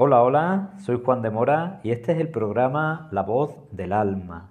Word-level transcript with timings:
Hola, 0.00 0.22
hola, 0.22 0.74
soy 0.78 1.02
Juan 1.04 1.22
de 1.22 1.30
Mora 1.30 1.80
y 1.82 1.90
este 1.90 2.12
es 2.12 2.20
el 2.20 2.28
programa 2.28 3.08
La 3.10 3.22
voz 3.22 3.56
del 3.72 3.92
alma. 3.92 4.48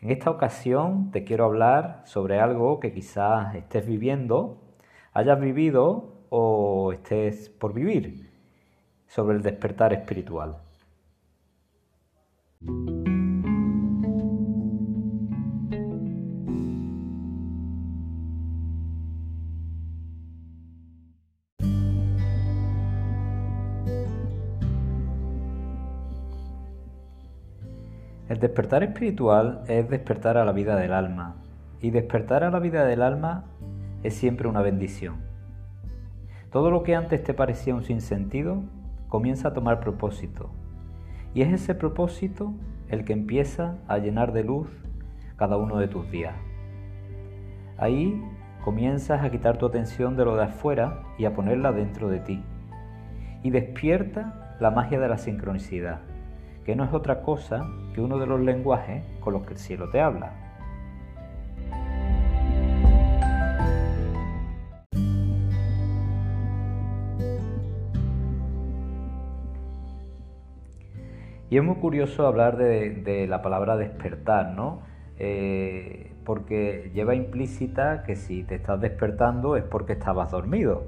En 0.00 0.10
esta 0.10 0.28
ocasión 0.28 1.12
te 1.12 1.22
quiero 1.22 1.44
hablar 1.44 2.02
sobre 2.04 2.40
algo 2.40 2.80
que 2.80 2.92
quizás 2.92 3.54
estés 3.54 3.86
viviendo, 3.86 4.58
hayas 5.12 5.38
vivido 5.38 6.16
o 6.30 6.92
estés 6.92 7.48
por 7.48 7.74
vivir, 7.74 8.28
sobre 9.06 9.36
el 9.36 9.42
despertar 9.44 9.92
espiritual. 9.92 10.56
El 28.36 28.40
despertar 28.40 28.82
espiritual 28.82 29.62
es 29.66 29.88
despertar 29.88 30.36
a 30.36 30.44
la 30.44 30.52
vida 30.52 30.76
del 30.76 30.92
alma 30.92 31.36
y 31.80 31.88
despertar 31.88 32.44
a 32.44 32.50
la 32.50 32.58
vida 32.58 32.84
del 32.84 33.00
alma 33.00 33.44
es 34.02 34.12
siempre 34.12 34.46
una 34.46 34.60
bendición. 34.60 35.22
Todo 36.52 36.70
lo 36.70 36.82
que 36.82 36.94
antes 36.94 37.24
te 37.24 37.32
parecía 37.32 37.74
un 37.74 37.82
sinsentido 37.82 38.62
comienza 39.08 39.48
a 39.48 39.54
tomar 39.54 39.80
propósito 39.80 40.50
y 41.32 41.40
es 41.40 41.50
ese 41.50 41.74
propósito 41.74 42.52
el 42.90 43.06
que 43.06 43.14
empieza 43.14 43.78
a 43.88 43.96
llenar 43.96 44.34
de 44.34 44.44
luz 44.44 44.68
cada 45.36 45.56
uno 45.56 45.78
de 45.78 45.88
tus 45.88 46.10
días. 46.10 46.34
Ahí 47.78 48.22
comienzas 48.62 49.24
a 49.24 49.30
quitar 49.30 49.56
tu 49.56 49.64
atención 49.64 50.14
de 50.14 50.26
lo 50.26 50.36
de 50.36 50.44
afuera 50.44 51.04
y 51.16 51.24
a 51.24 51.32
ponerla 51.32 51.72
dentro 51.72 52.10
de 52.10 52.20
ti. 52.20 52.44
Y 53.42 53.48
despierta 53.48 54.58
la 54.60 54.70
magia 54.70 55.00
de 55.00 55.08
la 55.08 55.16
sincronicidad 55.16 56.00
que 56.66 56.74
no 56.74 56.82
es 56.82 56.92
otra 56.92 57.22
cosa 57.22 57.64
que 57.94 58.00
uno 58.00 58.18
de 58.18 58.26
los 58.26 58.40
lenguajes 58.40 59.04
con 59.20 59.34
los 59.34 59.46
que 59.46 59.52
el 59.52 59.58
cielo 59.58 59.88
te 59.88 60.00
habla. 60.00 60.32
Y 71.48 71.56
es 71.56 71.62
muy 71.62 71.76
curioso 71.76 72.26
hablar 72.26 72.56
de, 72.56 73.26
la 73.28 73.40
palabra 73.42 73.76
despertar, 73.76 74.50
¿no? 74.50 74.82
Eh, 75.20 76.10
porque 76.24 76.90
lleva 76.92 77.14
implícita 77.14 78.02
que 78.02 78.16
si 78.16 78.42
te 78.42 78.56
estás 78.56 78.80
despertando 78.80 79.56
es 79.56 79.62
porque 79.62 79.92
estabas 79.92 80.32
dormido 80.32 80.82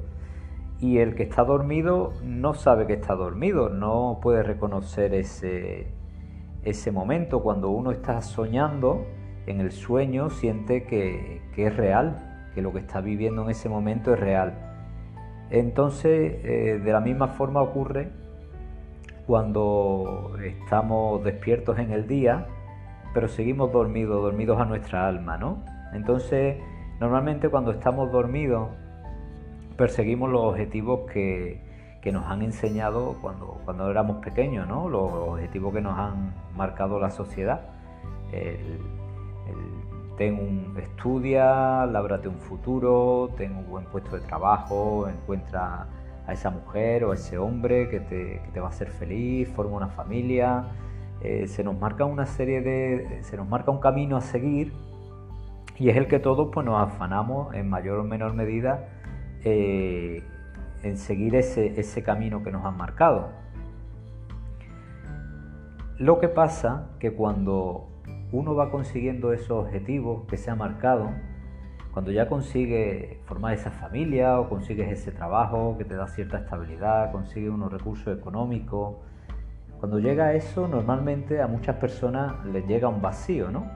y 0.81 0.99
el 0.99 1.15
que 1.15 1.25
está 1.25 1.45
dormido 1.45 2.13
no 2.23 2.55
sabe 2.55 2.87
que 2.87 2.95
está 2.95 3.15
dormido, 3.15 3.69
no 3.69 4.21
puede 4.23 4.43
reconocer 4.43 5.13
ese, 5.15 5.89
ese 6.63 6.93
momento. 6.93 7.43
Cuando 7.43 7.71
uno 7.71 7.91
está 7.91 8.21
soñando 8.23 9.05
en 9.47 9.61
el 9.61 9.73
sueño 9.73 10.31
siente 10.31 10.85
que, 10.85 11.41
es 11.57 11.77
real, 11.77 12.51
que 12.55 12.63
lo 12.63 12.73
que 12.73 12.79
está 12.79 13.01
viviendo 13.01 13.43
en 13.43 13.51
ese 13.51 13.69
momento 13.69 14.15
es 14.15 14.21
real. 14.21 14.55
Entonces, 15.51 16.45
eh, 16.45 16.81
de 16.83 16.93
la 16.93 17.01
misma 17.01 17.29
forma 17.29 17.61
ocurre 17.61 18.11
cuando 19.27 20.37
estamos 20.45 21.25
despiertos 21.25 21.79
en 21.79 21.91
el 21.91 22.07
día, 22.07 22.47
pero 23.15 23.29
seguimos 23.29 23.73
dormidos, 23.73 24.23
dormidos 24.23 24.61
a 24.61 24.65
nuestra 24.65 25.09
alma, 25.09 25.39
¿no? 25.39 25.65
Entonces, 25.93 26.57
normalmente 27.01 27.49
cuando 27.49 27.73
estamos 27.73 28.13
dormidos, 28.13 28.69
perseguimos 29.79 30.29
los 30.29 30.43
objetivos 30.43 31.11
que, 31.11 31.67
nos 32.11 32.25
han 32.25 32.41
enseñado 32.41 33.17
cuando, 33.21 33.61
cuando 33.67 33.91
éramos 33.91 34.25
pequeños, 34.25 34.67
¿no? 34.67 34.89
los 34.89 35.13
objetivos 35.13 35.75
que 35.75 35.83
nos 35.83 35.99
han 35.99 36.33
marcado 36.57 36.99
la 36.99 37.11
sociedad. 37.11 37.61
ten 40.17 40.35
un, 40.35 40.75
estudia, 40.79 41.85
lábrate 41.85 42.29
un 42.29 42.39
futuro, 42.39 43.29
ten 43.37 43.55
un 43.55 43.69
buen 43.69 43.85
puesto 43.85 44.17
de 44.17 44.23
trabajo, 44.23 45.07
encuentra 45.07 45.87
a 46.27 46.33
esa 46.33 46.49
mujer 46.49 47.05
o 47.05 47.13
a 47.13 47.15
ese 47.15 47.37
hombre 47.37 47.91
que 47.91 48.01
te, 48.01 48.59
va 48.59 48.69
a 48.69 48.71
hacer 48.71 48.89
feliz, 48.89 49.51
forma 49.51 49.77
una 49.77 49.89
familia. 49.89 50.65
Eh, 51.21 51.47
se 51.47 51.63
nos 51.63 51.79
marca 51.79 52.07
una 52.07 52.25
serie 52.25 52.63
de. 52.63 53.23
se 53.23 53.37
nos 53.37 53.47
marca 53.47 53.71
un 53.71 53.81
camino 53.81 54.17
a 54.17 54.23
seguir 54.23 54.73
y 55.79 55.91
es 55.91 55.97
el 55.99 56.07
que 56.09 56.21
todos 56.21 56.49
pues, 56.55 56.65
nos 56.65 56.81
afanamos 56.81 57.55
en 57.55 57.69
mayor 57.69 57.99
o 57.99 58.05
menor 58.05 58.33
medida 58.33 58.89
eh, 59.45 60.23
en 60.83 60.97
seguir 60.97 61.35
ese, 61.35 61.79
ese 61.81 62.03
camino 62.03 62.43
que 62.43 62.51
nos 62.51 62.65
han 62.65 62.77
marcado. 62.77 63.31
Lo 65.99 66.21
que 66.21 66.29
pasa 66.29 66.91
que 67.01 67.13
cuando 67.13 67.89
uno 68.31 68.55
va 68.55 68.71
consiguiendo 68.71 69.33
esos 69.33 69.67
objetivos 69.67 70.25
que 70.29 70.37
se 70.37 70.51
ha 70.51 70.55
marcado, 70.55 71.11
cuando 71.93 72.13
ya 72.13 72.29
consigue 72.29 73.21
formar 73.25 73.55
esa 73.55 73.71
familia 73.71 74.39
o 74.39 74.49
consigues 74.49 74.91
ese 74.93 75.11
trabajo 75.11 75.77
que 75.79 75.85
te 75.85 75.97
da 75.97 76.07
cierta 76.07 76.39
estabilidad, 76.39 77.11
consigues 77.11 77.51
unos 77.51 77.73
recursos 77.73 78.17
económicos, 78.17 78.97
cuando 79.81 79.99
llega 79.99 80.35
eso 80.35 80.69
normalmente 80.69 81.41
a 81.41 81.47
muchas 81.47 81.77
personas 81.77 82.45
les 82.47 82.67
llega 82.67 82.89
un 82.89 83.01
vacío, 83.01 83.51
¿no? 83.51 83.67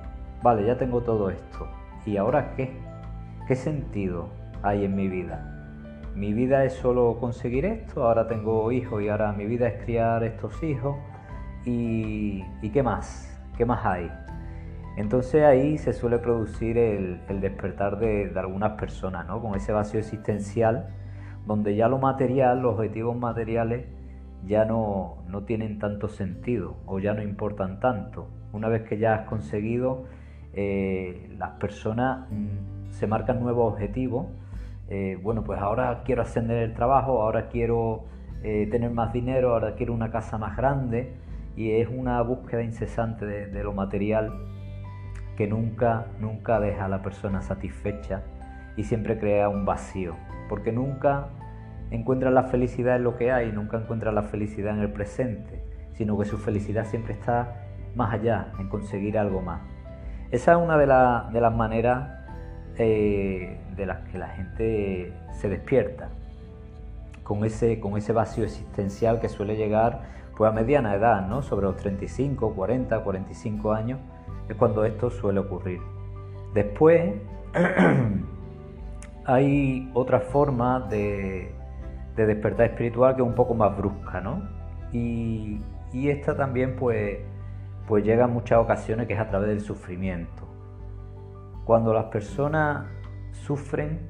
Vale, 0.42 0.66
ya 0.66 0.76
tengo 0.76 1.02
todo 1.02 1.30
esto. 1.30 1.66
¿Y 2.04 2.16
ahora 2.16 2.54
qué? 2.54 2.72
¿Qué 3.46 3.54
sentido 3.54 4.41
hay 4.62 4.84
en 4.84 4.94
mi 4.94 5.08
vida? 5.08 5.52
mi 6.14 6.34
vida 6.34 6.64
es 6.64 6.74
solo 6.74 7.16
conseguir 7.18 7.64
esto, 7.64 8.04
ahora 8.04 8.26
tengo 8.26 8.70
hijos 8.70 9.02
y 9.02 9.08
ahora 9.08 9.32
mi 9.32 9.46
vida 9.46 9.68
es 9.68 9.82
criar 9.82 10.24
estos 10.24 10.62
hijos 10.62 10.96
y, 11.64 12.42
qué 12.72 12.82
más, 12.82 13.40
qué 13.56 13.64
más 13.64 13.84
hay. 13.84 14.10
Entonces 14.96 15.42
ahí 15.44 15.78
se 15.78 15.94
suele 15.94 16.18
producir 16.18 16.76
el, 16.76 17.20
despertar 17.40 17.98
de, 17.98 18.30
algunas 18.36 18.72
personas, 18.72 19.26
¿no? 19.26 19.40
con 19.40 19.54
ese 19.54 19.72
vacío 19.72 20.00
existencial, 20.00 20.88
donde 21.46 21.76
ya 21.76 21.88
lo 21.88 21.98
material, 21.98 22.60
los 22.60 22.74
objetivos 22.74 23.16
materiales, 23.16 23.86
ya 24.44 24.64
no, 24.64 25.24
tienen 25.46 25.78
tanto 25.78 26.08
sentido 26.08 26.76
o 26.84 26.98
ya 26.98 27.14
no 27.14 27.22
importan 27.22 27.80
tanto. 27.80 28.28
Una 28.52 28.68
vez 28.68 28.82
que 28.82 28.98
ya 28.98 29.14
has 29.14 29.28
conseguido, 29.28 30.04
eh, 30.52 31.30
las 31.38 31.52
personas 31.52 32.28
mm, 32.30 32.90
se 32.90 33.06
marcan 33.06 33.40
nuevos 33.40 33.72
objetivos 33.72 34.26
eh, 34.94 35.18
bueno, 35.22 35.42
pues 35.42 35.58
ahora 35.58 36.02
quiero 36.04 36.20
ascender 36.20 36.58
el 36.58 36.74
trabajo, 36.74 37.22
ahora 37.22 37.48
quiero 37.48 38.04
eh, 38.42 38.68
tener 38.70 38.90
más 38.90 39.10
dinero, 39.10 39.54
ahora 39.54 39.74
quiero 39.74 39.94
una 39.94 40.10
casa 40.10 40.36
más 40.36 40.54
grande 40.54 41.14
y 41.56 41.70
es 41.70 41.88
una 41.88 42.20
búsqueda 42.20 42.62
incesante 42.62 43.24
de, 43.24 43.64
lo 43.64 43.72
material 43.72 44.30
que 45.34 45.46
nunca, 45.46 46.08
nunca 46.20 46.60
deja 46.60 46.84
a 46.84 46.88
la 46.88 47.00
persona 47.00 47.40
satisfecha 47.40 48.20
y 48.76 48.84
siempre 48.84 49.18
crea 49.18 49.48
un 49.48 49.64
vacío, 49.64 50.14
porque 50.50 50.72
nunca 50.72 51.28
encuentra 51.90 52.30
la 52.30 52.42
felicidad 52.42 52.96
en 52.96 53.04
lo 53.04 53.16
que 53.16 53.32
hay, 53.32 53.50
nunca 53.50 53.78
encuentra 53.78 54.12
la 54.12 54.24
felicidad 54.24 54.74
en 54.74 54.80
el 54.80 54.92
presente, 54.92 55.64
sino 55.94 56.18
que 56.18 56.26
su 56.26 56.36
felicidad 56.36 56.84
siempre 56.84 57.14
está 57.14 57.64
más 57.94 58.12
allá, 58.12 58.52
en 58.58 58.68
conseguir 58.68 59.16
algo 59.16 59.40
más. 59.40 59.62
Esa 60.30 60.52
es 60.52 60.58
una 60.58 60.76
de, 60.76 60.84
de 61.32 61.40
las 61.40 61.54
maneras 61.54 62.21
eh, 62.78 63.58
de 63.76 63.86
las 63.86 64.08
que 64.08 64.18
la 64.18 64.28
gente 64.28 65.12
se 65.32 65.48
despierta, 65.48 66.08
con 67.22 67.44
ese, 67.44 67.80
con 67.80 67.96
ese 67.96 68.12
vacío 68.12 68.44
existencial 68.44 69.20
que 69.20 69.28
suele 69.28 69.56
llegar 69.56 70.02
pues, 70.36 70.50
a 70.50 70.54
mediana 70.54 70.94
edad, 70.94 71.26
¿no? 71.26 71.42
sobre 71.42 71.66
los 71.66 71.76
35, 71.76 72.54
40, 72.54 73.04
45 73.04 73.72
años, 73.72 74.00
es 74.48 74.56
cuando 74.56 74.84
esto 74.84 75.10
suele 75.10 75.40
ocurrir. 75.40 75.80
Después 76.54 77.14
hay 79.24 79.90
otra 79.94 80.20
forma 80.20 80.80
de, 80.80 81.54
despertar 82.16 82.66
espiritual 82.66 83.14
que 83.14 83.22
es 83.22 83.28
un 83.28 83.34
poco 83.34 83.54
más 83.54 83.76
brusca, 83.76 84.20
¿no? 84.20 84.42
Y, 84.92 85.60
y 85.92 86.08
esta 86.08 86.36
también 86.36 86.76
pues, 86.76 87.18
pues 87.86 88.04
llega 88.04 88.24
en 88.24 88.32
muchas 88.32 88.58
ocasiones 88.58 89.06
que 89.06 89.14
es 89.14 89.20
a 89.20 89.28
través 89.28 89.48
del 89.48 89.60
sufrimiento. 89.60 90.51
Cuando 91.64 91.94
las 91.94 92.06
personas 92.06 92.86
sufren, 93.32 94.00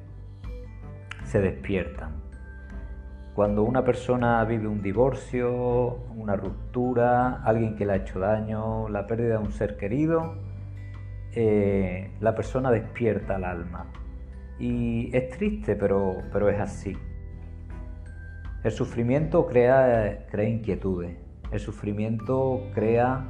se 1.23 1.39
despiertan. 1.39 2.23
Cuando 3.35 3.63
una 3.63 3.83
persona 3.83 4.43
vive 4.45 4.67
un 4.67 4.81
divorcio, 4.81 5.97
una 6.15 6.35
ruptura, 6.35 7.41
alguien 7.43 7.75
que 7.75 7.85
le 7.85 7.93
ha 7.93 7.95
hecho 7.97 8.19
daño, 8.19 8.89
la 8.89 9.07
pérdida 9.07 9.37
de 9.39 9.43
un 9.43 9.51
ser 9.51 9.77
querido, 9.77 10.35
eh, 11.35 12.11
la 12.19 12.35
persona 12.35 12.69
despierta 12.69 13.37
el 13.37 13.43
alma. 13.43 13.87
Y 14.59 15.15
es 15.15 15.29
triste, 15.29 15.75
pero, 15.75 16.17
pero 16.31 16.49
es 16.49 16.59
así. 16.59 16.95
El 18.63 18.71
sufrimiento 18.71 19.47
crea, 19.47 20.25
crea 20.29 20.47
inquietudes. 20.47 21.17
El 21.51 21.59
sufrimiento 21.59 22.61
crea 22.73 23.25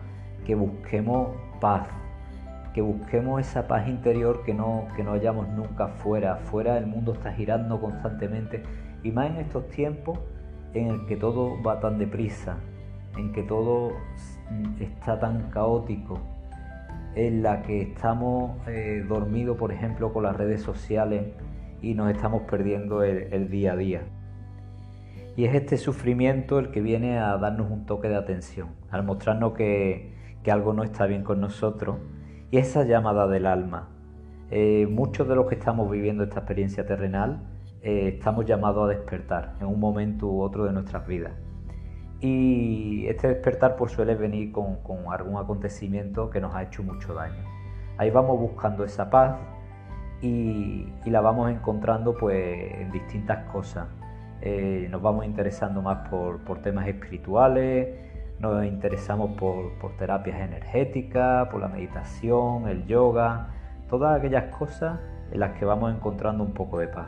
que 0.45 0.55
busquemos 0.55 1.29
paz, 1.61 1.87
que 2.73 2.81
busquemos 2.81 3.41
esa 3.41 3.67
paz 3.67 3.87
interior 3.87 4.43
que 4.43 4.53
no, 4.53 4.87
que 4.95 5.03
no 5.03 5.11
hallamos 5.11 5.47
nunca 5.49 5.87
fuera. 5.87 6.37
Fuera 6.37 6.77
el 6.77 6.87
mundo 6.87 7.13
está 7.13 7.31
girando 7.33 7.79
constantemente 7.79 8.63
y 9.03 9.11
más 9.11 9.29
en 9.29 9.37
estos 9.37 9.69
tiempos 9.69 10.19
en 10.73 10.87
el 10.87 11.05
que 11.05 11.15
todo 11.15 11.61
va 11.61 11.79
tan 11.79 11.99
deprisa, 11.99 12.57
en 13.17 13.31
que 13.31 13.43
todo 13.43 13.91
está 14.79 15.19
tan 15.19 15.49
caótico, 15.51 16.19
en 17.15 17.43
la 17.43 17.61
que 17.61 17.81
estamos 17.81 18.57
eh, 18.67 19.05
dormidos, 19.07 19.57
por 19.57 19.71
ejemplo, 19.71 20.11
con 20.11 20.23
las 20.23 20.35
redes 20.35 20.61
sociales 20.61 21.27
y 21.81 21.93
nos 21.93 22.09
estamos 22.11 22.43
perdiendo 22.43 23.03
el, 23.03 23.49
día 23.49 23.73
a 23.73 23.75
día. 23.75 24.01
Y 25.35 25.45
es 25.45 25.53
este 25.55 25.77
sufrimiento 25.77 26.59
el 26.59 26.71
que 26.71 26.81
viene 26.81 27.19
a 27.19 27.37
darnos 27.37 27.69
un 27.69 27.85
toque 27.85 28.07
de 28.07 28.15
atención, 28.15 28.69
al 28.89 29.03
mostrarnos 29.03 29.53
que, 29.53 30.13
algo 30.49 30.73
no 30.73 30.83
está 30.83 31.05
bien 31.05 31.23
con 31.23 31.39
nosotros 31.39 31.97
y 32.53 32.59
esa 32.59 32.83
llamada 32.83 33.25
del 33.25 33.47
alma. 33.47 33.87
Eh, 34.51 34.85
muchos 34.87 35.27
de 35.27 35.35
los 35.35 35.47
que 35.47 35.55
estamos 35.55 35.89
viviendo 35.89 36.23
esta 36.23 36.41
experiencia 36.41 36.85
terrenal 36.85 37.41
eh, 37.81 38.09
estamos 38.19 38.45
llamados 38.45 38.85
a 38.85 38.87
despertar 38.89 39.55
en 39.59 39.65
un 39.65 39.79
momento 39.79 40.27
u 40.27 40.39
otro 40.39 40.65
de 40.65 40.71
nuestras 40.71 41.07
vidas. 41.07 41.33
Y 42.19 43.07
este 43.07 43.27
despertar 43.29 43.75
pues 43.75 43.93
suele 43.93 44.13
venir 44.13 44.51
con, 44.51 44.77
algún 45.11 45.37
acontecimiento 45.37 46.29
que 46.29 46.39
nos 46.39 46.53
ha 46.53 46.61
hecho 46.61 46.83
mucho 46.83 47.15
daño. 47.15 47.43
Ahí 47.97 48.11
vamos 48.11 48.39
buscando 48.39 48.83
esa 48.83 49.09
paz 49.09 49.35
y, 50.21 50.85
la 51.07 51.21
vamos 51.21 51.49
encontrando 51.49 52.15
pues 52.15 52.75
en 52.79 52.91
distintas 52.91 53.51
cosas. 53.51 53.87
Eh, 54.41 54.87
nos 54.91 55.01
vamos 55.01 55.25
interesando 55.25 55.81
más 55.81 56.07
por, 56.07 56.59
temas 56.61 56.87
espirituales, 56.87 58.12
nos 58.43 58.65
interesamos 58.65 59.31
por, 59.37 59.71
terapias 59.97 60.39
energéticas, 60.39 61.47
por 61.47 61.61
la 61.61 61.69
meditación, 61.69 62.67
el 62.67 62.85
yoga, 62.85 63.47
todas 63.89 64.19
aquellas 64.19 64.53
cosas 64.55 64.99
en 65.31 65.39
las 65.39 65.57
que 65.57 65.63
vamos 65.65 65.93
encontrando 65.95 66.43
un 66.43 66.53
poco 66.53 66.79
de 66.79 66.89
paz. 66.89 67.07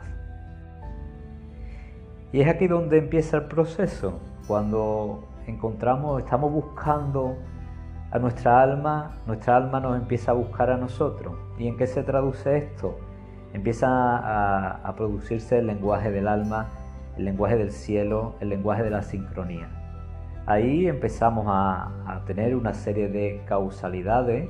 Y 2.32 2.40
es 2.40 2.48
aquí 2.48 2.66
donde 2.66 2.98
empieza 2.98 3.36
el 3.36 3.44
proceso, 3.44 4.18
cuando 4.48 5.28
encontramos, 5.46 6.22
estamos 6.22 6.50
buscando 6.50 7.36
a 8.10 8.18
nuestra 8.18 8.62
alma, 8.62 9.16
nuestra 9.26 9.56
alma 9.56 9.78
nos 9.78 9.96
empieza 9.96 10.30
a 10.30 10.34
buscar 10.34 10.70
a 10.70 10.78
nosotros. 10.78 11.34
¿Y 11.58 11.68
en 11.68 11.76
qué 11.76 11.86
se 11.86 12.02
traduce 12.02 12.56
esto? 12.56 12.98
Empieza 13.52 13.88
a, 13.88 14.94
producirse 14.96 15.58
el 15.58 15.66
lenguaje 15.66 16.10
del 16.10 16.28
alma, 16.28 16.68
el 17.16 17.26
lenguaje 17.26 17.56
del 17.56 17.72
cielo, 17.72 18.34
el 18.40 18.48
lenguaje 18.48 18.82
de 18.82 18.90
la 18.90 19.02
sincronía. 19.02 19.85
Ahí 20.46 20.86
empezamos 20.86 21.46
a, 21.48 22.22
tener 22.24 22.54
una 22.54 22.72
serie 22.72 23.08
de 23.08 23.42
causalidades 23.46 24.48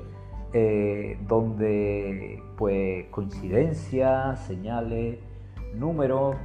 eh, 0.53 1.19
donde 1.27 2.43
pues 2.57 3.07
coincidencias, 3.11 4.41
señales, 4.47 5.19
números, 5.75 6.37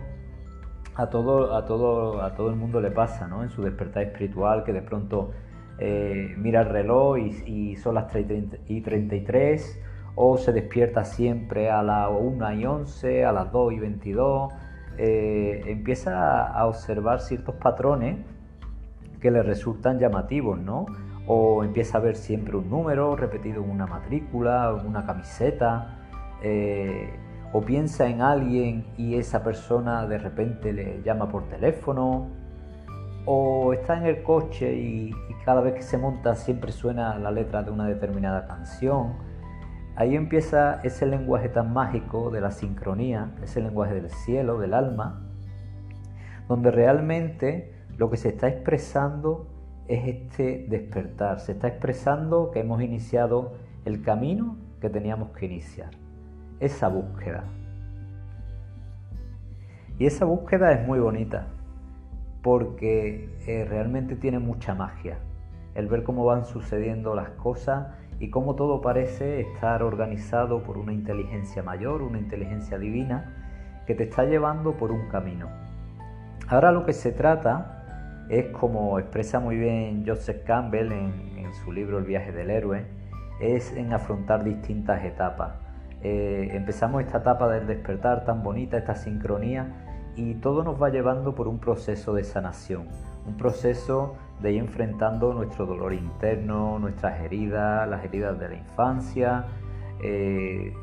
a 0.96 1.10
todo, 1.10 1.56
a 1.56 1.66
todo, 1.66 2.22
a 2.22 2.34
todo 2.34 2.50
el 2.50 2.56
mundo 2.56 2.80
le 2.80 2.92
pasa, 2.92 3.28
¿no? 3.28 3.44
En 3.44 3.50
su 3.50 3.62
despertar 3.62 4.04
espiritual, 4.04 4.64
que 4.64 4.72
de 4.72 4.82
pronto 4.82 5.32
eh, 5.80 6.34
mira 6.38 6.62
el 6.62 6.70
reloj 6.70 7.18
y, 7.18 7.76
son 7.76 7.96
las 7.96 8.08
3 8.08 8.26
y 8.68 8.82
33, 8.82 9.82
o 10.16 10.38
se 10.38 10.54
despierta 10.54 11.04
siempre 11.04 11.70
a 11.70 11.84
las 11.84 12.10
1 12.10 12.54
y 12.54 12.66
11, 12.66 13.26
a 13.26 13.32
las 13.34 13.52
2 13.52 13.74
y 13.74 13.80
22, 13.80 14.54
eh, 14.98 15.64
empieza 15.68 16.48
a 16.48 16.66
observar 16.68 17.20
ciertos 17.22 17.56
patrones 17.56 18.18
que 19.22 19.32
le 19.32 19.44
resultan 19.44 20.00
llamativos, 20.00 20.60
¿no? 20.60 20.86
O 21.28 21.64
empieza 21.64 22.00
a 22.00 22.02
ver 22.02 22.16
siempre 22.16 22.58
un 22.58 22.70
número 22.70 23.16
repetido 23.16 23.64
en 23.64 23.70
una 23.70 23.86
matrícula, 23.86 24.76
en 24.80 24.88
una 24.88 25.06
camiseta. 25.06 26.00
Eh, 26.44 27.14
o 27.54 27.62
piensa 27.62 28.08
en 28.08 28.22
alguien 28.22 28.86
y 28.98 29.16
esa 29.16 29.44
persona 29.44 30.08
de 30.08 30.18
repente 30.18 30.72
le 30.72 31.02
llama 31.04 31.28
por 31.28 31.48
teléfono, 31.50 32.30
o 33.26 33.74
está 33.74 33.98
en 33.98 34.06
el 34.06 34.24
coche 34.24 34.74
y, 34.74 35.12
cada 35.46 35.62
vez 35.62 35.74
que 35.74 35.82
se 35.82 35.98
monta 35.98 36.36
siempre 36.36 36.72
suena 36.72 37.18
la 37.18 37.32
letra 37.32 37.64
de 37.64 37.72
una 37.72 37.88
determinada 37.88 38.46
canción. 38.46 39.14
Ahí 39.96 40.16
empieza 40.16 40.80
ese 40.84 41.08
lenguaje 41.08 41.50
tan 41.50 41.74
mágico 41.74 42.30
de 42.30 42.42
la 42.42 42.52
sincronía, 42.52 43.32
ese 43.42 43.60
lenguaje 43.60 43.96
del 43.96 44.10
cielo, 44.10 44.60
del 44.60 44.76
alma, 44.76 45.24
donde 46.48 46.70
realmente 46.70 47.74
lo 47.98 48.10
que 48.10 48.18
se 48.18 48.30
está 48.30 48.48
expresando 48.48 49.48
es 49.88 50.08
este 50.08 50.66
despertar, 50.70 51.40
se 51.40 51.54
está 51.54 51.68
expresando 51.68 52.52
que 52.52 52.60
hemos 52.60 52.82
iniciado 52.82 53.54
el 53.86 54.02
camino 54.02 54.58
que 54.80 54.90
teníamos 54.90 55.32
que 55.32 55.46
iniciar 55.46 55.92
esa 56.60 56.88
búsqueda. 56.88 57.44
Y 60.00 60.06
esa 60.06 60.26
búsqueda 60.26 60.72
es 60.72 60.88
muy 60.88 61.00
bonita 61.00 61.48
porque 62.42 63.30
eh, 63.46 63.66
realmente 63.70 64.16
tiene 64.16 64.40
mucha 64.40 64.74
magia. 64.74 65.18
El 65.76 65.88
ver 65.88 66.04
cómo 66.04 66.26
van 66.26 66.46
sucediendo 66.46 67.14
las 67.16 67.30
cosas 67.32 67.88
y 68.20 68.30
cómo 68.30 68.56
todo 68.56 68.82
parece 68.82 69.42
estar 69.42 69.84
organizado 69.84 70.64
por 70.64 70.78
una 70.78 70.94
inteligencia 70.94 71.64
mayor, 71.64 72.02
una 72.02 72.20
inteligencia 72.20 72.78
divina, 72.78 73.36
que 73.86 73.96
te 73.96 74.04
está 74.04 74.26
llevando 74.26 74.74
por 74.74 74.92
un 74.92 75.08
camino. 75.10 75.50
Ahora 76.48 76.72
lo 76.72 76.86
que 76.86 76.94
se 76.94 77.12
trata 77.12 77.81
es, 78.32 78.48
como 78.48 78.98
expresa 78.98 79.40
muy 79.40 79.58
bien 79.58 80.04
Joseph 80.08 80.44
Campbell 80.46 80.92
en, 80.92 81.42
su 81.66 81.74
libro 81.74 81.98
El 81.98 82.06
viaje 82.06 82.32
del 82.32 82.50
héroe, 82.50 82.86
es 83.42 83.76
en 83.76 83.92
afrontar 83.92 84.46
distintas 84.46 85.04
etapas 85.04 85.52
eh, 86.04 86.50
empezamos 86.54 87.04
esta 87.04 87.20
etapa 87.20 87.48
del 87.50 87.68
despertar 87.68 88.26
tan 88.26 88.42
bonita, 88.42 88.78
esta 88.78 88.96
sincronía, 88.96 89.68
y 90.16 90.36
todo 90.36 90.64
nos 90.64 90.82
va 90.82 90.90
llevando 90.90 91.36
por 91.36 91.48
un 91.48 91.60
proceso 91.60 92.14
de 92.14 92.24
sanación, 92.24 92.88
un 93.28 93.38
proceso 93.38 94.16
de 94.42 94.54
ir 94.54 94.62
enfrentando 94.62 95.34
nuestro 95.34 95.66
dolor 95.66 95.94
interno, 95.94 96.80
nuestras 96.80 97.22
heridas, 97.22 97.88
las 97.88 98.04
heridas 98.04 98.40
de 98.40 98.50
la 98.50 98.56
infancia, 98.56 99.46
eh, 100.02 100.74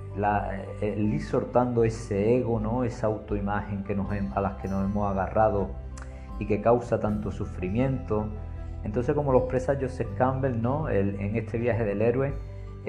el 0.80 1.14
ir 1.14 1.22
soltando 1.22 1.82
ese 1.82 2.36
ego, 2.36 2.60
¿no? 2.60 2.84
esa 2.84 3.08
autoimagen 3.08 3.82
que 3.82 3.94
nos, 3.94 4.08
a 4.12 4.40
las 4.40 4.54
que 4.54 4.68
nos 4.68 4.84
hemos 4.84 5.10
agarrado 5.10 5.70
y 6.38 6.46
que 6.46 6.60
causa 6.60 7.00
tanto 7.00 7.30
sufrimiento. 7.30 8.28
Entonces, 8.84 9.14
como 9.14 9.32
lo 9.32 9.40
expresa 9.40 9.76
Joseph 9.80 10.08
Campbell 10.16 10.60
¿no? 10.60 10.88
en 10.88 11.36
este 11.36 11.58
viaje 11.58 11.84
del 11.84 12.02
héroe, 12.02 12.34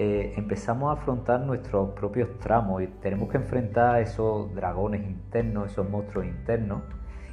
eh, 0.02 0.34
empezamos 0.38 0.90
a 0.92 1.02
afrontar 1.02 1.42
nuestros 1.42 1.90
propios 1.90 2.30
tramos 2.40 2.82
y 2.82 2.88
tenemos 2.88 3.28
que 3.28 3.36
enfrentar 3.36 3.96
a 3.96 4.00
esos 4.00 4.56
dragones 4.56 5.06
internos, 5.06 5.72
esos 5.72 5.90
monstruos 5.90 6.26
internos. 6.26 6.84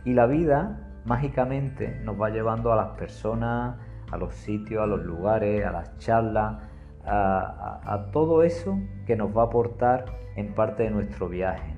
Y 0.04 0.14
la 0.14 0.26
vida 0.26 1.00
mágicamente 1.04 2.00
nos 2.02 2.20
va 2.20 2.30
llevando 2.30 2.72
a 2.72 2.76
las 2.76 2.98
personas, 2.98 3.76
a 4.10 4.16
los 4.16 4.34
sitios, 4.34 4.82
a 4.82 4.86
los 4.86 5.04
lugares, 5.04 5.64
a 5.64 5.70
las 5.70 5.96
charlas, 5.98 6.56
a, 7.04 8.08
todo 8.12 8.42
eso 8.42 8.80
que 9.06 9.14
nos 9.14 9.36
va 9.36 9.42
a 9.42 9.44
aportar 9.44 10.06
en 10.34 10.52
parte 10.52 10.82
de 10.82 10.90
nuestro 10.90 11.28
viaje. 11.28 11.72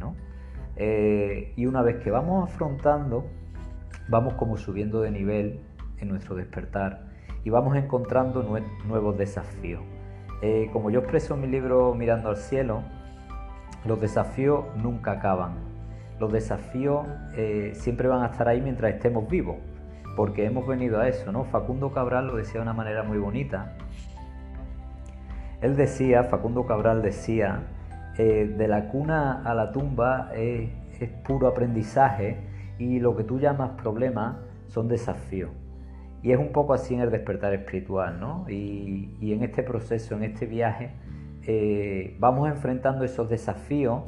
Eh, 0.76 1.52
y 1.54 1.66
una 1.66 1.82
vez 1.82 1.96
que 1.96 2.10
vamos 2.10 2.50
afrontando, 2.50 3.26
vamos 4.08 4.34
como 4.34 4.56
subiendo 4.56 5.00
de 5.00 5.10
nivel 5.10 5.60
en 5.98 6.08
nuestro 6.08 6.34
despertar 6.34 7.02
y 7.44 7.50
vamos 7.50 7.76
encontrando 7.76 8.42
nuevos 8.84 9.18
desafíos. 9.18 9.82
Eh, 10.42 10.70
como 10.72 10.90
yo 10.90 11.00
expreso 11.00 11.34
en 11.34 11.42
mi 11.42 11.46
libro 11.48 11.94
Mirando 11.94 12.30
al 12.30 12.36
Cielo, 12.36 12.82
los 13.84 14.00
desafíos 14.00 14.64
nunca 14.76 15.12
acaban. 15.12 15.54
Los 16.18 16.32
desafíos 16.32 17.06
eh, 17.36 17.72
siempre 17.74 18.08
van 18.08 18.22
a 18.22 18.26
estar 18.26 18.48
ahí 18.48 18.60
mientras 18.60 18.92
estemos 18.92 19.28
vivos, 19.28 19.56
porque 20.16 20.44
hemos 20.46 20.66
venido 20.66 21.00
a 21.00 21.08
eso, 21.08 21.30
¿no? 21.30 21.44
Facundo 21.44 21.92
Cabral 21.92 22.26
lo 22.26 22.36
decía 22.36 22.54
de 22.54 22.62
una 22.62 22.72
manera 22.72 23.02
muy 23.02 23.18
bonita. 23.18 23.76
Él 25.60 25.76
decía, 25.76 26.24
Facundo 26.24 26.66
Cabral 26.66 27.02
decía, 27.02 27.62
eh, 28.16 28.52
de 28.56 28.68
la 28.68 28.88
cuna 28.88 29.42
a 29.44 29.54
la 29.54 29.70
tumba 29.70 30.30
es 30.34 30.70
puro 31.24 31.46
aprendizaje 31.46 32.36
y 32.78 33.00
lo 33.00 33.16
que 33.16 33.24
tú 33.24 33.38
llamas 33.38 33.70
problemas 33.80 34.36
son 34.68 34.88
desafíos. 34.88 35.50
Y 36.22 36.32
es 36.32 36.38
un 36.38 36.52
poco 36.52 36.74
así 36.74 36.94
en 36.94 37.00
el 37.00 37.10
despertar 37.10 37.54
espiritual, 37.54 38.18
¿no? 38.18 38.44
Y, 38.48 39.32
en 39.32 39.42
este 39.42 39.62
proceso, 39.62 40.16
en 40.16 40.24
este 40.24 40.46
viaje, 40.46 40.90
eh, 41.46 42.16
vamos 42.18 42.48
enfrentando 42.48 43.04
esos 43.04 43.28
desafíos 43.28 44.02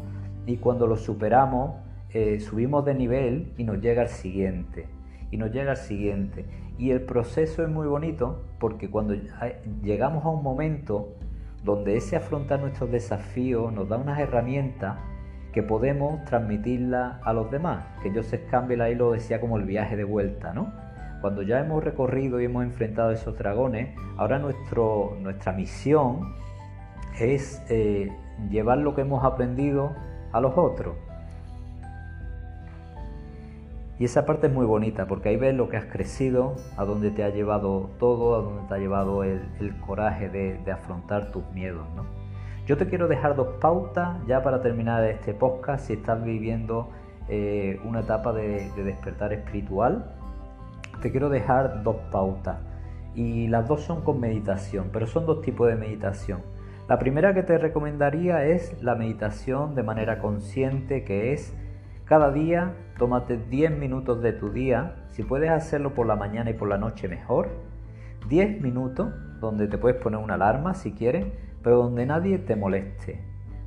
y 0.47 0.57
cuando 0.57 0.87
los 0.87 1.03
superamos, 1.03 1.77
eh, 2.13 2.41
subimos 2.41 2.85
de 2.85 2.95
nivel 2.95 3.53
y 3.57 3.65
nos 3.65 3.81
llega 3.81 4.03
el 4.03 4.09
siguiente. 4.09 4.87
Y 5.31 5.37
nos 5.37 5.53
llega 5.53 5.73
el 5.73 5.77
siguiente. 5.77 6.45
Y 6.79 6.91
el 6.91 7.03
proceso 7.03 7.63
es 7.63 7.69
muy 7.69 7.87
bonito 7.87 8.43
porque 8.59 8.91
cuando 8.91 9.15
llegamos 9.83 10.25
a 10.25 10.29
un 10.29 10.43
momento 10.43 11.15
donde 11.63 11.97
ese 11.97 12.17
afrontar 12.17 12.61
nuestros 12.61 12.91
desafíos 12.91 13.73
nos 13.73 13.89
da 13.89 13.99
unas 13.99 14.19
herramientas 14.19 14.97
que 15.53 15.63
podemos 15.63 16.25
transmitirlas 16.25 17.17
a 17.25 17.33
los 17.33 17.51
demás, 17.51 17.85
que 18.03 18.11
Joseph 18.11 18.49
Campbell 18.51 18.81
ahí 18.81 18.95
lo 18.95 19.13
decía 19.13 19.41
como 19.41 19.57
el 19.57 19.65
viaje 19.65 19.97
de 19.97 20.05
vuelta, 20.05 20.53
¿no? 20.53 20.73
Cuando 21.21 21.43
ya 21.43 21.61
hemos 21.61 21.83
recorrido 21.85 22.41
y 22.41 22.45
hemos 22.45 22.65
enfrentado 22.65 23.11
a 23.11 23.13
esos 23.13 23.37
dragones, 23.37 23.95
ahora 24.17 24.39
nuestro, 24.39 25.17
nuestra 25.21 25.53
misión 25.53 26.35
es 27.19 27.63
eh, 27.69 28.11
llevar 28.49 28.79
lo 28.79 28.95
que 28.95 29.03
hemos 29.03 29.25
aprendido 29.25 29.95
a 30.33 30.41
los 30.41 30.57
otros. 30.57 30.97
Y 33.99 34.05
esa 34.05 34.25
parte 34.25 34.47
es 34.47 34.53
muy 34.53 34.65
bonita 34.65 35.07
porque 35.07 35.29
ahí 35.29 35.37
ves 35.37 35.55
lo 35.55 35.69
que 35.69 35.77
has 35.77 35.85
crecido, 35.85 36.57
a 36.79 36.87
dónde 36.87 37.11
te 37.11 37.23
ha 37.23 37.29
llevado 37.29 37.91
todo, 37.99 38.35
a 38.35 38.41
dónde 38.41 38.67
te 38.67 38.75
ha 38.75 38.79
llevado 38.79 39.25
el, 39.25 39.43
coraje 39.87 40.31
de, 40.31 40.73
afrontar 40.73 41.33
tus 41.33 41.45
miedos. 41.53 41.87
¿no? 41.95 42.20
Yo 42.71 42.77
te 42.77 42.87
quiero 42.87 43.09
dejar 43.09 43.35
dos 43.35 43.49
pautas 43.61 44.25
ya 44.29 44.45
para 44.45 44.63
terminar 44.63 45.03
este 45.03 45.35
podcast 45.35 45.89
si 45.89 45.95
estás 45.95 46.23
viviendo 46.23 46.89
eh, 47.29 47.81
una 47.85 47.99
etapa 47.99 48.33
de, 48.33 48.71
de 48.77 48.85
despertar 48.85 49.33
espiritual. 49.33 50.15
Te 51.03 51.11
quiero 51.11 51.31
dejar 51.31 51.83
dos 51.83 51.97
pautas 52.13 52.59
y 53.17 53.49
las 53.49 53.67
dos 53.67 53.81
son 53.83 54.03
con 54.03 54.21
meditación, 54.21 54.91
pero 54.93 55.09
son 55.09 55.27
dos 55.27 55.43
tipos 55.43 55.67
de 55.67 55.75
meditación. 55.75 56.43
La 56.89 56.97
primera 57.01 57.35
que 57.35 57.43
te 57.43 57.59
recomendaría 57.59 58.45
es 58.45 58.81
la 58.81 58.95
meditación 58.95 59.75
de 59.75 59.83
manera 59.83 60.21
consciente, 60.21 61.03
que 61.03 61.33
es 61.33 61.53
cada 62.05 62.31
día 62.31 62.75
tómate 62.99 63.37
10 63.37 63.79
minutos 63.79 64.23
de 64.23 64.33
tu 64.33 64.51
día, 64.51 64.95
si 65.09 65.25
puedes 65.25 65.51
hacerlo 65.51 65.93
por 65.93 66.07
la 66.07 66.15
mañana 66.15 66.51
y 66.51 66.55
por 66.55 66.69
la 66.69 66.79
noche 66.79 67.09
mejor, 67.09 67.49
10 68.29 68.61
minutos 68.61 69.13
donde 69.41 69.67
te 69.67 69.77
puedes 69.77 70.01
poner 70.01 70.21
una 70.21 70.35
alarma 70.35 70.75
si 70.75 70.93
quieres, 70.93 71.27
pero 71.63 71.79
donde 71.79 72.07
nadie 72.07 72.39
te 72.39 72.57
moleste, 72.57 73.23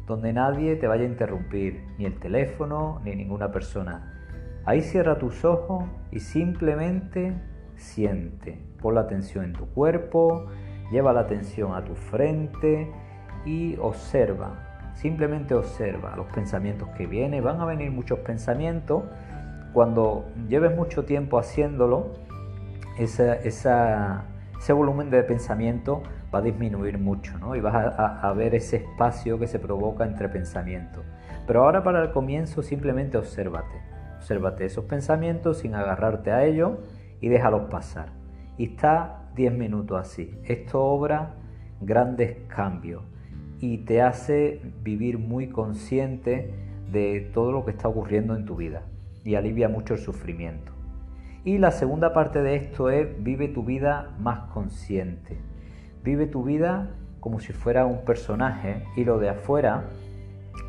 donde 0.08 0.34
nadie 0.34 0.76
te 0.76 0.88
vaya 0.88 1.04
a 1.04 1.08
interrumpir, 1.08 1.84
ni 1.98 2.06
el 2.06 2.20
teléfono, 2.20 3.02
ni 3.04 3.16
ninguna 3.16 3.52
persona. 3.52 4.14
Ahí 4.66 4.82
cierra 4.82 5.18
tus 5.18 5.44
ojos 5.46 5.86
y 6.12 6.20
simplemente 6.20 7.34
siente. 7.76 8.60
Pon 8.82 8.96
la 8.96 9.02
atención 9.02 9.46
en 9.46 9.54
tu 9.54 9.68
cuerpo, 9.68 10.48
lleva 10.92 11.14
la 11.14 11.22
atención 11.22 11.74
a 11.74 11.84
tu 11.84 11.96
frente 11.96 12.92
y 13.46 13.76
observa 13.78 14.74
Simplemente 14.94 15.56
observa 15.56 16.16
los 16.16 16.28
pensamientos 16.28 16.90
que 16.90 17.08
vienen. 17.08 17.44
Van 17.44 17.60
a 17.60 17.66
venir 17.66 17.92
muchos 17.92 18.20
pensamientos. 18.20 19.04
Cuando 19.74 20.26
lleves 20.48 20.76
mucho 20.76 21.04
tiempo 21.04 21.40
haciéndolo, 21.40 22.12
ese 24.64 24.72
volumen 24.72 25.10
de 25.10 25.22
pensamiento 25.24 26.04
va 26.34 26.40
a 26.40 26.42
disminuir 26.42 26.98
mucho 26.98 27.38
¿no? 27.38 27.54
y 27.54 27.60
vas 27.60 27.76
a, 27.76 28.32
ver 28.32 28.56
ese 28.56 28.78
espacio 28.78 29.38
que 29.38 29.46
se 29.46 29.60
provoca 29.60 30.06
entre 30.06 30.30
pensamientos. 30.30 31.04
Pero 31.46 31.66
ahora 31.66 31.84
para 31.84 32.02
el 32.02 32.12
comienzo 32.12 32.64
simplemente 32.64 33.18
obsérvate. 33.18 33.82
Obsérvate 34.20 34.64
esos 34.64 34.86
pensamientos 34.86 35.58
sin 35.58 35.76
agarrarte 35.76 36.32
a 36.32 36.46
ellos 36.46 36.78
y 37.20 37.28
déjalos 37.28 37.70
pasar. 37.70 38.14
Y 38.58 38.68
está 38.68 39.24
10 39.36 39.52
minutos 39.52 40.00
así. 40.00 40.34
Esto 40.46 40.82
obra 40.82 41.34
grandes 41.82 42.38
cambios 42.48 43.04
y 43.60 43.80
te 43.80 44.02
hace 44.02 44.62
vivir 44.82 45.20
muy 45.20 45.50
consciente 45.50 46.54
de 46.90 47.30
todo 47.34 47.52
lo 47.52 47.66
que 47.66 47.72
está 47.72 47.90
ocurriendo 47.90 48.34
en 48.34 48.46
tu 48.46 48.56
vida 48.56 48.84
y 49.26 49.36
alivia 49.36 49.68
mucho 49.68 49.96
el 49.96 50.00
sufrimiento. 50.00 50.73
Y 51.46 51.58
la 51.58 51.72
segunda 51.72 52.14
parte 52.14 52.42
de 52.42 52.56
esto 52.56 52.90
es 52.90 53.22
vive 53.22 53.50
tu 53.50 53.64
vida 53.64 54.12
más 54.18 54.52
consciente. 54.54 55.38
Vive 56.02 56.26
tu 56.26 56.44
vida 56.44 56.92
como 57.20 57.42
si 57.42 57.52
fuera 57.52 57.86
un 57.86 58.06
personaje 58.06 58.86
y 58.96 59.04
lo 59.04 59.20
de 59.20 59.30
afuera 59.30 59.84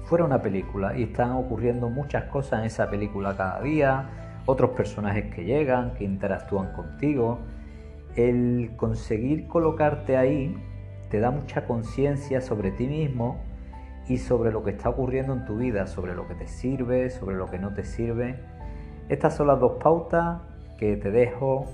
fuera 0.04 0.24
una 0.24 0.42
película 0.42 0.96
y 0.98 1.04
están 1.04 1.32
ocurriendo 1.32 1.88
muchas 1.88 2.24
cosas 2.24 2.60
en 2.60 2.66
esa 2.66 2.90
película 2.90 3.36
cada 3.36 3.60
día, 3.60 4.10
otros 4.46 4.70
personajes 4.70 5.32
que 5.34 5.44
llegan, 5.44 5.94
que 5.94 6.04
interactúan 6.04 6.72
contigo. 6.72 7.38
El 8.16 8.72
conseguir 8.76 9.46
colocarte 9.46 10.16
ahí 10.16 10.56
te 11.08 11.20
da 11.20 11.30
mucha 11.30 11.66
conciencia 11.66 12.40
sobre 12.40 12.72
ti 12.72 12.88
mismo 12.88 13.38
y 14.08 14.18
sobre 14.18 14.50
lo 14.50 14.64
que 14.64 14.72
está 14.72 14.88
ocurriendo 14.88 15.32
en 15.32 15.44
tu 15.44 15.56
vida, 15.56 15.86
sobre 15.86 16.14
lo 16.14 16.26
que 16.26 16.34
te 16.34 16.48
sirve, 16.48 17.10
sobre 17.10 17.36
lo 17.36 17.46
que 17.46 17.58
no 17.60 17.72
te 17.72 17.84
sirve. 17.84 18.40
Estas 19.08 19.36
son 19.36 19.46
las 19.46 19.60
dos 19.60 19.82
pautas 19.82 20.40
que 20.78 20.96
te 20.96 21.10
dejo 21.10 21.66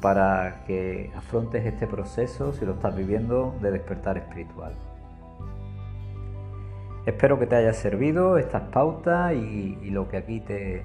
para 0.00 0.64
que 0.66 1.10
afrontes 1.16 1.64
este 1.64 1.86
proceso 1.86 2.52
si 2.52 2.66
lo 2.66 2.72
estás 2.72 2.94
viviendo 2.94 3.54
de 3.62 3.70
despertar 3.70 4.18
espiritual. 4.18 4.74
Espero 7.06 7.38
que 7.38 7.46
te 7.46 7.56
haya 7.56 7.72
servido 7.72 8.36
estas 8.38 8.62
pautas 8.70 9.34
y, 9.34 9.90
lo 9.90 10.08
que 10.08 10.16
aquí 10.16 10.40
te, 10.40 10.82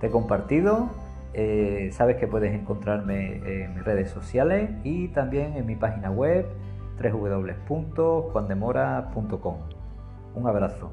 he 0.00 0.10
compartido. 0.10 0.88
Eh, 1.34 1.90
sabes 1.92 2.16
que 2.16 2.26
puedes 2.26 2.54
encontrarme 2.54 3.64
en 3.64 3.74
mis 3.74 3.84
redes 3.84 4.10
sociales 4.10 4.70
y 4.82 5.08
también 5.08 5.56
en 5.56 5.66
mi 5.66 5.76
página 5.76 6.10
web 6.10 6.46
www.juandemora.com. 7.00 9.56
Un 10.34 10.46
abrazo. 10.46 10.90